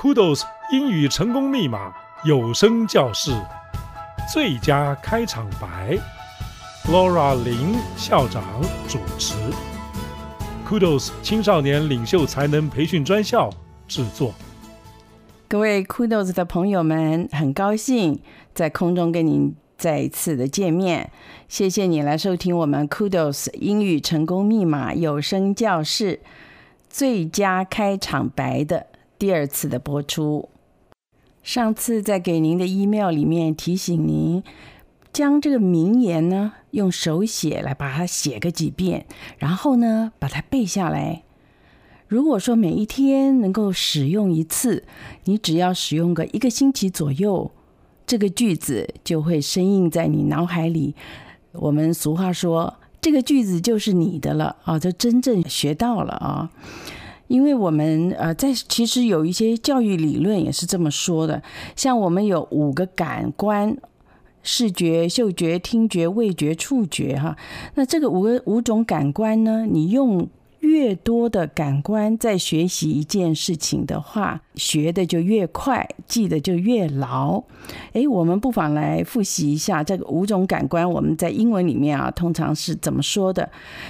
[0.00, 1.92] Kudos 英语成功密码
[2.22, 3.32] 有声教室
[4.32, 5.98] 最佳开场白
[6.84, 8.44] ，Laura 林校长
[8.86, 9.34] 主持
[10.64, 13.50] ，Kudos 青少年领袖才能培训专校
[13.88, 14.32] 制作。
[15.48, 18.20] 各位 Kudos 的朋友们，很高兴
[18.54, 21.10] 在空中跟您再一次的见面。
[21.48, 26.20] 谢谢你来收听我们 Kudos 英语成功密码有声教室
[26.88, 28.86] 最佳开场白的。
[29.18, 30.48] 第二次的播出，
[31.42, 34.44] 上次在给您的 email 里面提醒您，
[35.12, 39.06] 将这个名言呢用手写来把它写个几遍，
[39.38, 41.24] 然后呢把它背下来。
[42.06, 44.84] 如果说每一天能够使用一次，
[45.24, 47.50] 你只要使用个一个星期左右，
[48.06, 50.94] 这个句子就会深印在你脑海里。
[51.52, 56.50] 我们俗话说，这个句子就是你的了啊，就真正学到了啊。
[57.28, 61.42] 因为我们呃，在其实有一些教育理论也是这么说的，
[61.76, 63.76] 像我们有五个感官：
[64.42, 67.36] 视觉、嗅觉、听觉、味觉、触觉，哈。
[67.76, 70.28] 那这个五个五种感官呢，你用。
[70.60, 77.42] 越多的感官在学习一件事情的话，学的就越快，记得就越牢。
[77.92, 80.90] 诶，我们不妨来复习一下这个五种感官。
[80.90, 83.48] 我们在英文里面啊，通常是怎么说的？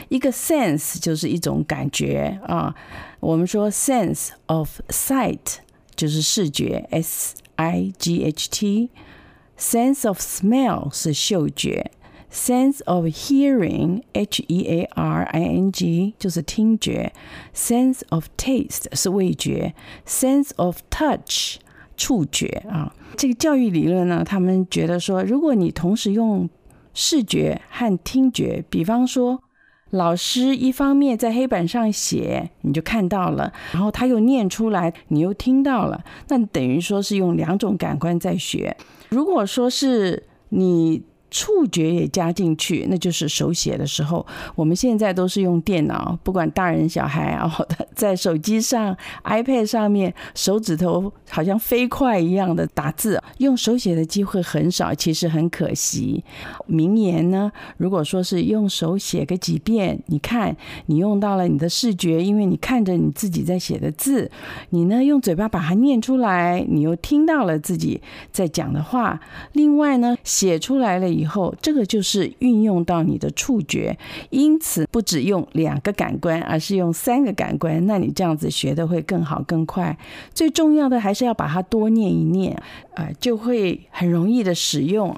[0.09, 2.75] 一个 sense 就是一种感觉啊。
[3.21, 5.57] 我们说 sense of sight
[5.97, 11.91] 就是视觉，S I G H T；sense of smell 是嗅觉。
[12.31, 17.15] Sense of hearing, H-E-A-R-I-N-G，就是听觉。
[17.55, 19.75] Sense of taste 是味觉。
[20.07, 21.57] Sense of touch，
[21.97, 22.95] 触觉啊。
[23.17, 26.51] 这个教育理论呢，他们觉得说，如果你同时用
[26.93, 29.43] 视觉和听觉，比方说，
[29.89, 38.77] 老师一方面在黑板上写，你就看到了，然后他又念出来，你又听到了，那等于说是用两种感官在学。
[39.09, 41.03] 如果说是你。
[41.31, 44.27] 触觉也加进去，那就是手写的时候。
[44.55, 47.51] 我们现在都是用电脑，不管大人小孩啊，
[47.95, 56.25] 在手机上、 iPad 上面，手指头好像飞快一样的打字，用手写的机会很少，其实很可惜。
[56.67, 64.31] 名言呢，如果说是用手写个几遍，你看你用到了你的视觉，因为你看着你自己在写的字，
[64.71, 68.01] 你呢用嘴巴把它念出来，你又听到了自己
[68.33, 69.21] 在讲的话。
[69.53, 71.18] 另外呢，写出来了。
[71.19, 73.99] 以后，这个就是运用到你的触觉，
[74.31, 77.85] 因此不只用两个感官，而是用三个感官。
[77.87, 79.99] 那你这样子学的会更好更快。
[80.33, 82.57] 最重要的还是要把它多念一念，
[82.95, 85.17] 呃，就会很容易的使用。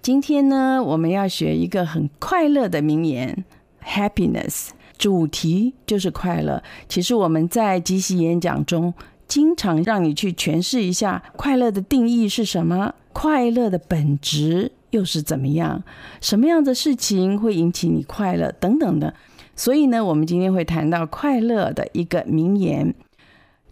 [0.00, 3.44] 今天呢，我们要学一个很快乐的名言
[3.84, 6.62] ，Happiness，主题就是快乐。
[6.88, 8.94] 其实我们在即席演讲中，
[9.26, 12.94] 经常让你去诠释一下快乐的定义是什么。
[13.20, 15.82] 快乐的本质又是怎么样？
[16.20, 18.52] 什么样的事情会引起你快乐？
[18.60, 19.12] 等等的。
[19.56, 22.94] 所以呢，我们今天会谈到快乐的一个名言。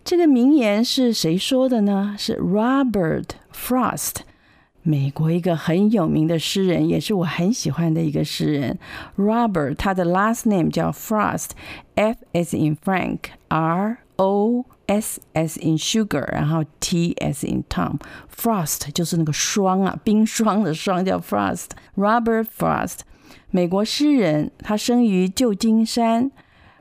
[0.03, 2.17] 这个名言是谁说的呢？
[2.19, 4.17] 是 Robert Frost，
[4.83, 8.77] 美国一个很有名的诗人，也是我很喜欢的一个诗人。
[9.17, 17.65] Robert，他的 last name 叫 Frost，F is in Frank，R O S S in sugar，然后 T S in
[17.69, 21.67] Tom，Frost 就是那个霜啊，冰霜的霜叫 Frost。
[21.97, 23.01] Robert Frost，
[23.51, 26.31] 美国诗人，他生于旧金山，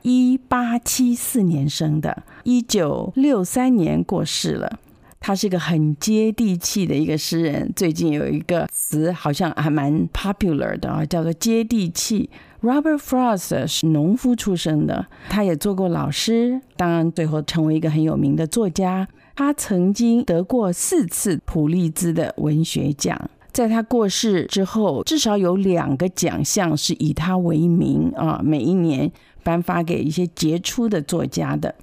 [0.02, 4.78] 一八七四年生的，一九六三年过世了。
[5.18, 7.72] 他是一个很接地气的一个诗人。
[7.74, 12.30] 最近有一个词好像还蛮 popular 的啊，叫做接地气。
[12.62, 19.06] Robert Frost 是农夫出身的，他也做过老师，当然最后成为一个很有名的作家。
[19.34, 23.30] 他曾经得过四次普利兹的文学奖。
[23.52, 29.10] 在他过世之后，至少有两个奖项是以他为名啊，每一年
[29.42, 31.74] 颁发给一些杰出的作家的。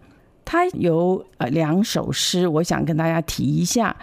[0.45, 3.95] 他有呃两首诗，我想跟大家提一下。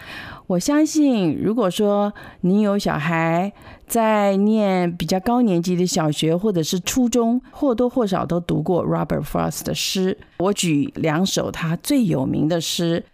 [0.51, 3.53] 我相信，如果说你有小孩
[3.87, 10.19] 在念比较高年级的小学或者是初中，或多或少都读过 Robert Frost 的诗。
[10.39, 13.05] 我举两首他最有名的诗，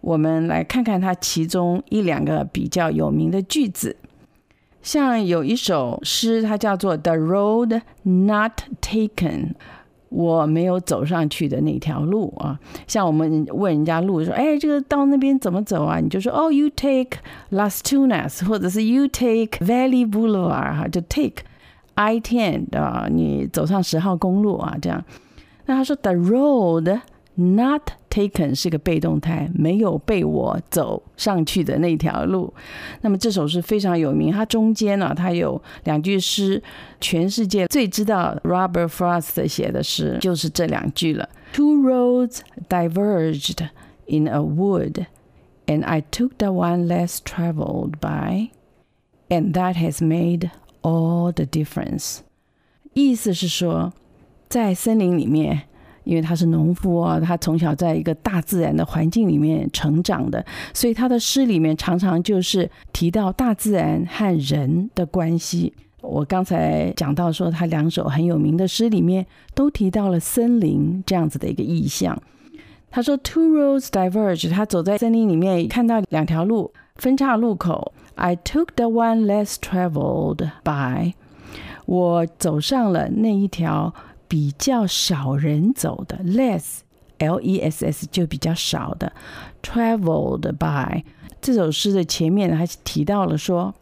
[0.00, 3.94] 我们来看看他其中一两个比较有名的句子。
[4.80, 9.08] 像有一首诗，它叫做《The Road Not Taken》。
[10.10, 16.00] 我没有走上去的那条路啊，像我们问人家路说，哎，这个到那边怎么走啊？
[16.00, 17.18] 你就说，哦，you take
[17.50, 21.44] Las Tunas，或者是 you take Valley Boulevard，哈，就 take
[21.94, 25.04] I-10 啊，你走上十号公路啊，这样。
[25.66, 27.00] 那他说，the road
[27.37, 32.53] not taken 是个被动态，没有被我走上去的那条路。
[33.01, 36.61] 那么这首诗非常有名，它中间呢、啊，它有两句诗，
[37.01, 41.27] 全世界最知道 Robert Frost 写的诗就是这两句了。
[41.53, 43.67] Two roads diverged
[44.05, 45.07] in a wood,
[45.65, 48.49] and I took the one less traveled by,
[49.29, 50.51] and that has made
[50.83, 52.19] all the difference。
[52.93, 53.93] 意思是说，
[54.47, 55.63] 在森林里面。
[56.08, 65.70] 因为他是农夫啊，他从小在一个大自然的环境里面成长的，所以他的诗里面常常就是提到大自然和人的关系。
[66.00, 72.18] 我刚才讲到说，他两首很有名的诗里面都提到了森林这样子的一个意象。
[72.90, 77.92] 他说：“Two roads diverge。”他走在森林里面，看到两条路分岔路口。
[78.14, 81.12] I took the one less traveled by。
[81.84, 83.92] 我走上了那一条。
[84.28, 89.12] 比较少人走的，less，l e s s 就比较少的
[89.62, 91.02] ，traveled by
[91.40, 93.74] 这首诗的前面还提到了说，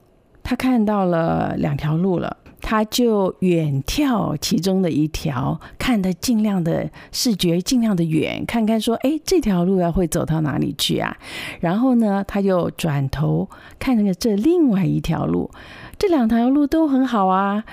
[0.43, 11.17] 他看到了两条路了，他就远眺其中的一条，看得尽量的视觉尽量的远，看看说，哎，这条路要会走到哪里去啊？
[11.61, 13.49] 然后呢，他就转头
[13.79, 15.51] 看那个这另外一条路，
[15.99, 17.65] 这两条路都很好啊。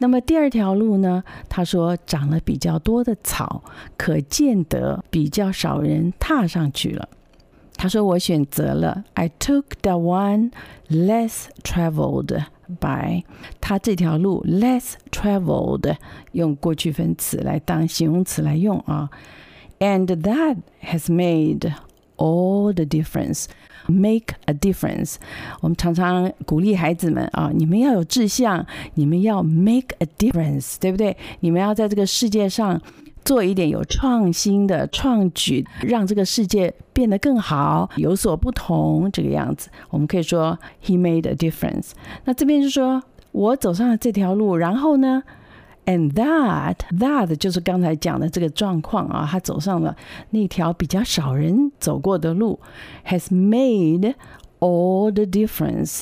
[0.00, 1.24] 那么第二条路呢？
[1.48, 3.62] 他说长了比较多的草，
[3.96, 7.08] 可见得比较少人踏上去了。
[7.78, 10.50] 他说我选择了，I took the one
[10.88, 12.44] less traveled
[12.78, 13.24] by。
[13.60, 15.96] 他这条路 less traveled
[16.32, 19.10] 用过去分词来当形容词来用啊，
[19.78, 21.72] and that has made
[22.21, 23.45] all the difference。
[23.87, 25.15] Make a difference。
[25.59, 28.63] 我们常常鼓励孩子们啊，你们要有志向，
[28.93, 31.17] 你们要 make a difference，对不对？
[31.39, 32.79] 你们要在这个世界上
[33.25, 39.09] 做一点有创新的创举，让这个世界变得更好，有所不同。
[39.11, 41.91] 这个样子，我们可以说 He made a difference。
[42.25, 43.01] 那这边就说
[43.31, 45.23] 我走上了这条路，然后呢
[45.85, 49.95] ？And that that 就是刚才讲的这个状况啊，他走上了
[50.29, 52.59] 那条比较少人走过的路
[53.07, 54.13] ，has made
[54.59, 56.01] all the difference。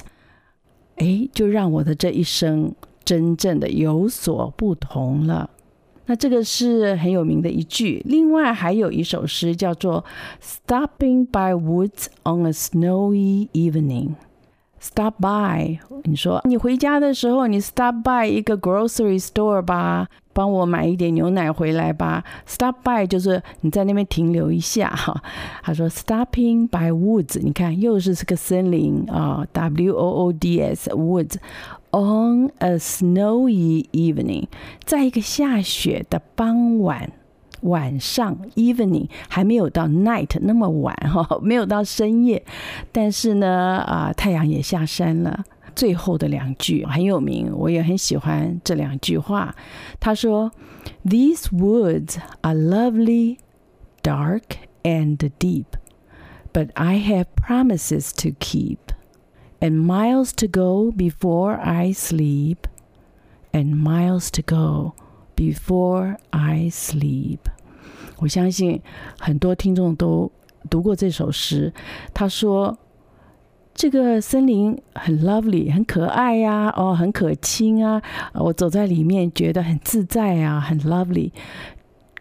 [0.98, 5.50] 哎，就让我的这一生真正的有所不同了。
[6.08, 8.02] 那这个是很有名的一句。
[8.06, 10.04] 另外还有一首诗叫做
[10.68, 14.08] 《Stopping by Woods on a Snowy Evening》。
[14.81, 22.24] Stop by，你说你回家的时候，你 stop by 一个 grocery store 吧，帮我买一点牛奶回来吧。
[22.48, 25.22] Stop by 就是你在那边停留一下哈。
[25.62, 31.36] 他说 stopping by woods，你看又是这个森林啊，W O O D S woods
[31.92, 34.48] on a snowy evening，
[34.86, 37.12] 在一个下雪的傍晚。
[37.62, 42.45] 晚上 evening 还没有到 night 那么晚哈，没有到深夜，
[42.93, 45.45] 但是呢啊，太阳也下山了。
[45.75, 49.56] 最后的两句很有名，我也很喜欢这两句话。
[49.99, 50.53] 他说：“
[51.05, 53.39] These woods are lovely,
[54.03, 54.43] dark
[54.85, 55.65] and deep,
[56.53, 58.79] but I have promises to keep,
[59.59, 62.59] and miles to go before I sleep,
[63.51, 64.93] and miles to go.”
[65.40, 67.40] Before I sleep，
[68.18, 68.82] 我相信
[69.18, 70.30] 很多听众都
[70.70, 71.74] 读过这首诗。
[72.14, 72.78] 他说
[73.74, 78.02] ：“这个森林很 lovely，很可爱呀、哦，很可亲啊，
[78.34, 81.31] 我走在里面觉得很自在啊，很 lovely。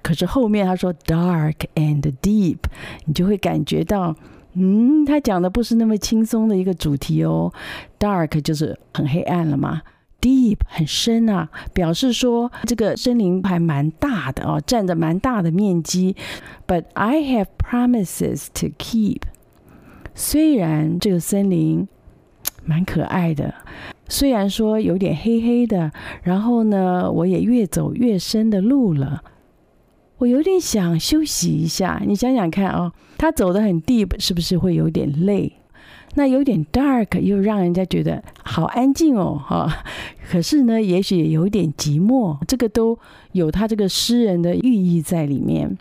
[0.00, 2.58] 可是后面他说 dark and deep，
[3.06, 4.14] 你就会感觉到，
[4.52, 7.52] 嗯，他讲的不是那么轻松的一个主题哦。
[7.98, 9.82] Dark 就是很黑暗了嘛。”
[10.20, 16.16] Deep 很深啊，表示说这个森林还蛮大的哦，占着蛮大的面积。
[16.66, 19.22] But I have promises to keep。
[20.14, 21.86] 虽然这个森林
[22.64, 23.54] 蛮可爱的，
[24.08, 25.92] 虽然说有点黑黑的，
[26.24, 29.22] 然后呢，我也越走越深的路了，
[30.18, 32.02] 我有点想休息一下。
[32.04, 35.52] 你想想看啊、哦，他走得很 deep，是不是会有点累？
[36.14, 39.84] 那有点 dark，又让人家觉得好安静哦，哈。
[40.30, 42.98] 可是呢，也许有点寂寞，这个都
[43.32, 45.78] 有他这个诗人的寓意在里面。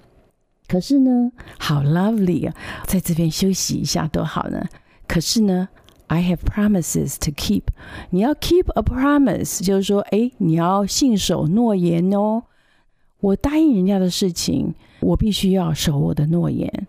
[0.67, 2.53] 可是呢，好 lovely 啊，
[2.86, 4.65] 在这边休息一下多好呢。
[5.07, 5.69] 可是呢
[6.07, 7.63] ，I have promises to keep。
[8.10, 12.43] 你要 keep a promise，就是说，哎，你要信守诺言哦。
[13.19, 16.88] 我答应人家的事情，我必须要守我的诺言。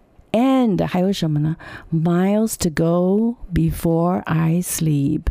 [0.59, 1.57] And 还有什么呢
[1.93, 5.23] ？Miles to go before I sleep.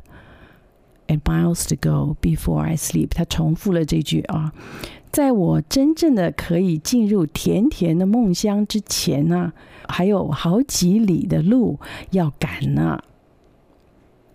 [1.08, 3.10] And miles to go before I sleep.
[3.10, 4.54] 他重复了这句啊，
[5.12, 9.52] 在我真正的可以进入甜甜的梦乡之前呢，
[9.88, 11.78] 还有好几里的路
[12.12, 12.98] 要赶呢。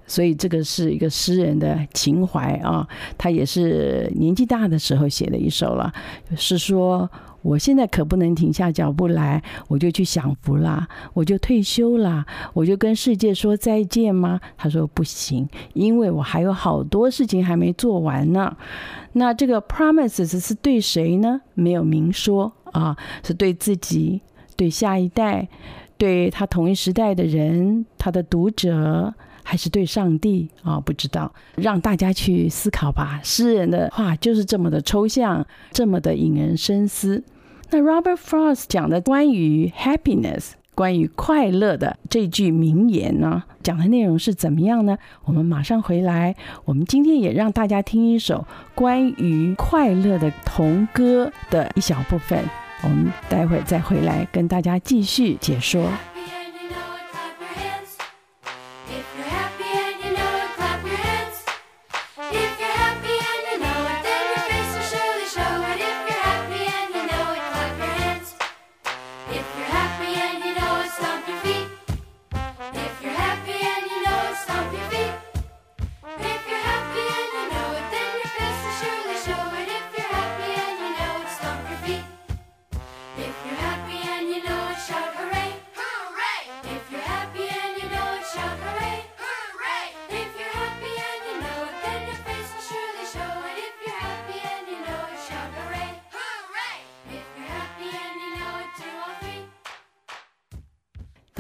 [0.07, 5.93] 所以这个是一个诗人的情怀啊，他也是年纪大的时候写的一首了，
[6.37, 7.11] 是说。
[7.43, 14.41] 我现在可不能停下脚步来，我就去享福啦，我就退休啦，我就跟世界说再见吗？
[14.57, 18.57] 他说不行，因为我还有好多事情还没做完呢。
[19.15, 21.41] 那这个 promises 是对谁呢？
[21.55, 24.21] 没有明说啊，是对自己、
[24.57, 25.49] 对下一代、
[25.99, 30.81] 对他同一时代的人、他的读者，还是对上帝啊？
[30.81, 33.21] 不知道，让大家去思考吧。
[33.23, 37.23] 诗人的话就是这么的抽象，这么的引人深思。
[37.73, 44.99] 那 Robert Frost 讲的关于 happiness，关于快乐的这句名言呢，讲的内容是怎么样呢？
[45.25, 46.37] 我们马上回来。
[46.67, 52.39] 我们今天也让大家听一首关于快乐的童歌的一小部分。
[52.83, 55.83] 我们待会再回来跟大家继续解说。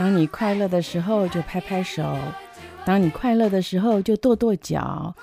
[0.03, 2.03] 当你快乐的时候，就拍拍手；
[2.85, 5.15] 当你快乐的时候，就跺跺脚，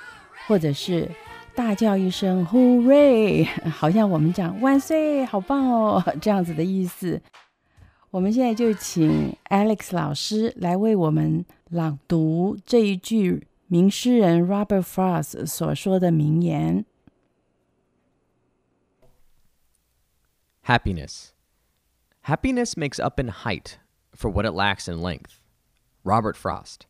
[0.48, 1.12] 或者是
[1.54, 7.22] 大叫一声 “Hooray”， 好像我们讲“万岁，好棒哦” 这样子的意思。
[8.10, 16.86] 我们现在就请 Alex 老师来为我们朗读这一句名诗人 Robert Frost 所说的名言
[20.66, 21.32] ：“Happiness,
[22.24, 23.74] happiness makes up in height。”
[24.19, 25.41] For what it lacks in length.
[26.05, 26.83] Robert Frost。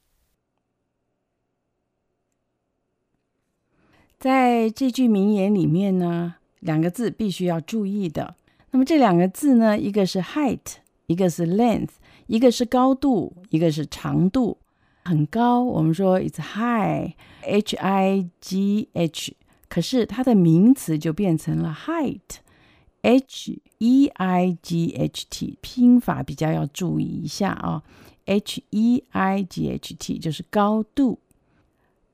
[4.18, 8.36] 在这句名言里面呢，两个字必须要注意的。
[8.70, 11.90] 那么这两个字呢，一个是 height，一个是 length，
[12.26, 14.58] 一个是高度，一个是长度。
[15.04, 19.36] 很高，我们说 it's high，h i g h，
[19.68, 22.38] 可是它的名词就变成了 height。
[23.01, 27.81] H E I G H T 拼法比较要注意一下啊
[28.25, 31.19] ，H E I G H T 就是高度。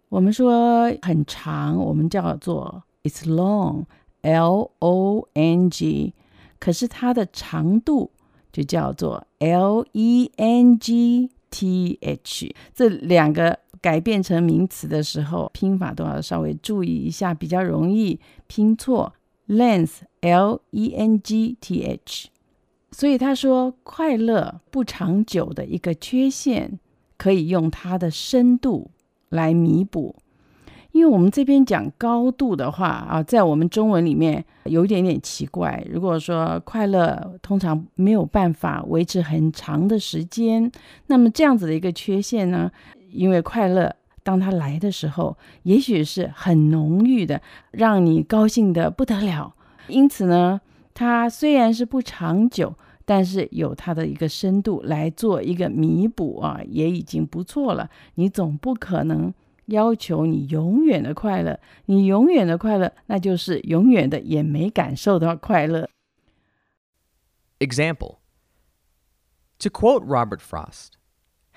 [0.09, 6.13] 我们说很长，我们叫做 It's long，L O N G，
[6.59, 8.11] 可是它的长度
[8.53, 12.55] 就叫做 L E N G T H。
[12.73, 19.13] 这两个改变成名词的时候，拼法都要稍微注意一下，比较容易拼错。
[19.47, 22.27] Length, L-E-N-G-T-H，
[22.91, 26.79] 所以他说，快乐不长久的一个缺陷，
[27.17, 28.89] 可以用它的深度
[29.29, 30.15] 来弥补。
[30.91, 35.85] 因为我们这边讲高度的话啊，在我们中文里面有一点点奇怪。
[35.91, 40.71] 如果说快乐通常没有办法维持很长的时间，
[41.07, 42.71] 那么这样子的一个缺陷呢，
[43.11, 43.93] 因为快乐。
[44.25, 49.53] 当他来的时候，也许是很浓郁的，让你高兴的不得了。
[49.87, 50.59] 因此呢，
[50.95, 57.91] 它虽然是不长久，但是有它的一个深度来做一个弥补啊，也已经不错了。
[58.15, 59.31] 你总不可能
[59.67, 65.87] 要求你永远的快乐，你永远的快乐，那就是永远的也没感受到快乐。
[67.59, 68.15] Example:
[69.59, 70.93] To quote Robert Frost,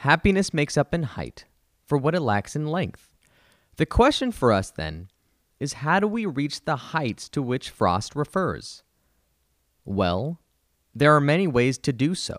[0.02, 1.44] "Happiness makes up in height."
[1.87, 3.13] for what it lacks in length.
[3.77, 5.09] The question for us, then,
[5.59, 8.83] is how do we reach the heights to which Frost refers?
[9.85, 10.39] Well,
[10.93, 12.37] there are many ways to do so.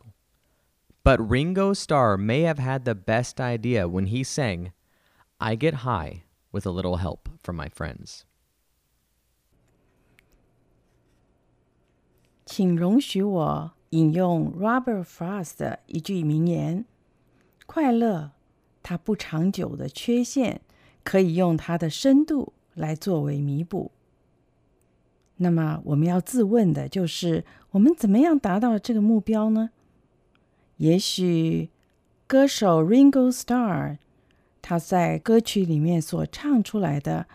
[1.03, 4.73] But Ringo Starr may have had the best idea when he sang,
[5.41, 8.25] I get high with a little help from my friends.
[12.47, 16.85] 请容许我引用 Robert Frost 的一句名言：
[17.67, 18.33] 快乐
[18.90, 20.62] 它不长久的缺陷，
[21.04, 23.92] 可以用它的深度来作为弥补。
[25.38, 29.70] 那么我们要自问的就是：我们怎么样达到这个目标呢？
[30.78, 31.70] 也许
[32.26, 34.00] 歌手 Ringo Starr
[34.60, 37.28] 他在歌曲里面所唱出来的，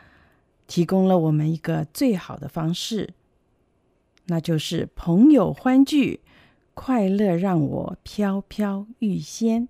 [0.66, 3.14] 提供了我们一个最好的方式。
[4.26, 6.18] 那就是朋友欢聚，
[6.75, 9.68] 快乐让我飘飘欲仙。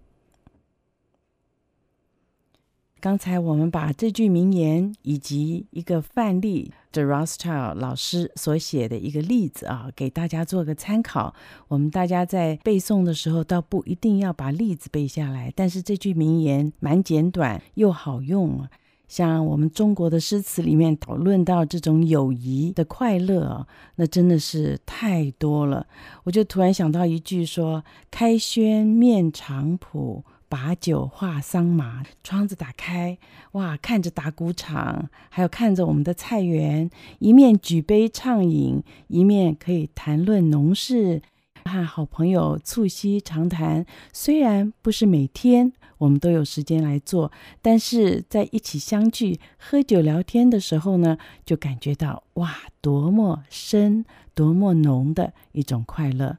[3.04, 11.34] 刚才我们把这句名言以及一个范例，The Rothschild 老师所写的一个例子啊，给大家做个参考。
[11.68, 18.70] 我们大家在背诵的时候，倒不一定要把例子背下来，但是这句名言蛮简短又好用啊。
[19.06, 25.86] 像我们中国的诗词里面讨论到这种友谊的快乐啊，那真的是太多了。
[26.22, 33.18] 我就突然想到一句说：“开轩面场圃。”把酒话桑麻，窗子打开，
[33.52, 41.22] 哇，看着打谷场，还有看着我们的菜园，一面举杯畅饮，一面可以谈论农事，
[41.64, 43.84] 和好朋友促膝长谈。
[44.12, 56.38] 虽然不是每天我们都有时间来做，但是在一起相聚喝酒聊天的时候呢，就感觉到哇，多么深、多么浓的一种快乐。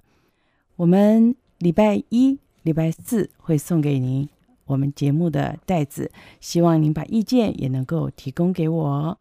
[0.78, 2.40] 我们礼拜一。
[2.66, 4.28] 礼拜四会送给您
[4.66, 9.20] 我们节目的带子，希望您把意见也能够提供给我。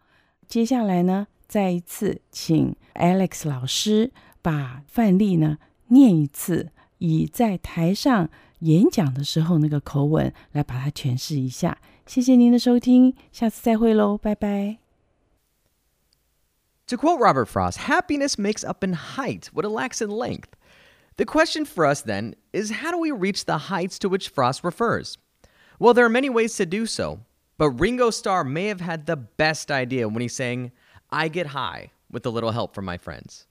[0.48, 5.58] 接下来呢，再一次请 Alex 老师把范例呢
[5.88, 11.76] 念一次，以在台上演讲的时候那个口吻来把它诠释一下。
[12.06, 14.78] 谢谢您的收听，下次再会喽，拜拜。
[16.86, 20.48] To quote Robert Frost, happiness makes up in height what it lacks in length.
[21.16, 24.64] The question for us then is how do we reach the heights to which Frost
[24.64, 25.16] refers?
[25.78, 27.20] Well, there are many ways to do so,
[27.56, 30.72] but Ringo Starr may have had the best idea when he sang,
[31.10, 33.46] I Get High with a little help from my friends.